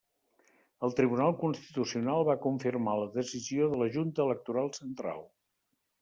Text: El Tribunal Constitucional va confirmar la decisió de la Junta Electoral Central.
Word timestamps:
El 0.85 0.93
Tribunal 0.99 1.33
Constitucional 1.41 2.23
va 2.29 2.35
confirmar 2.45 2.95
la 2.99 3.09
decisió 3.17 3.67
de 3.73 3.81
la 3.81 3.89
Junta 3.97 4.25
Electoral 4.25 4.71
Central. 4.79 5.21